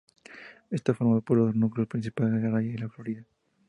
Está 0.71 0.95
formado 0.95 1.21
por 1.21 1.37
los 1.37 1.53
núcleos 1.53 1.87
principales 1.87 2.41
de 2.41 2.47
Araya 2.47 2.71
y 2.71 2.77
La 2.77 2.89
Florida. 2.89 3.23